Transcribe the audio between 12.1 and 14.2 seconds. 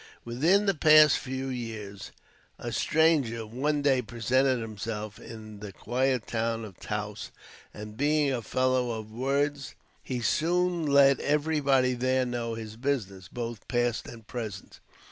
know his business, both past